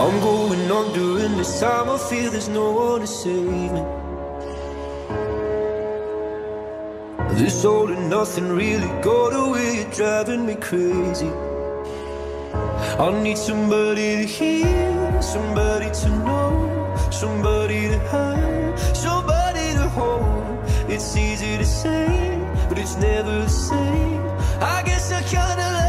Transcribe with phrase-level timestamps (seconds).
[0.00, 1.90] I'm going on during this time.
[1.90, 3.84] I feel there's no one to save me.
[7.38, 11.30] This all and nothing really got away, you're driving me crazy.
[12.98, 20.64] I need somebody to hear, somebody to know, somebody to have, somebody to hold.
[20.88, 22.40] It's easy to say,
[22.70, 24.22] but it's never the same.
[24.62, 25.79] I guess I kinda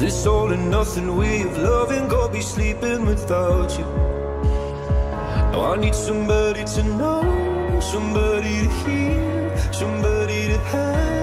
[0.00, 3.84] This all and nothing way of loving, go be sleeping without you.
[5.50, 11.17] Now I need somebody to know, somebody to hear, somebody to have,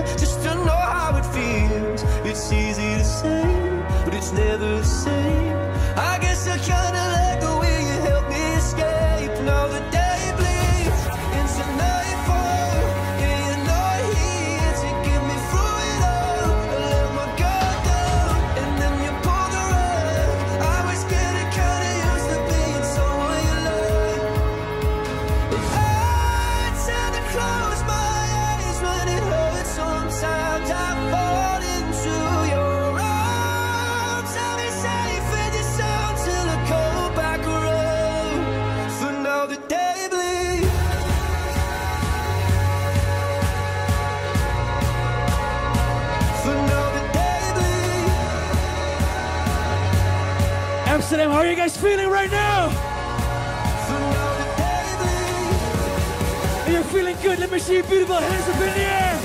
[50.95, 52.69] Amsterdam, how are you guys feeling right now?
[52.69, 56.67] For now the day bleeds.
[56.67, 59.19] If you're feeling good, let me see your beautiful hands up in the air.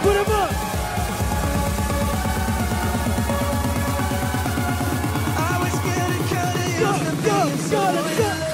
[0.00, 0.52] Put them up.
[5.36, 7.38] I was getting kinda Go, go,
[7.68, 8.49] go, let's go.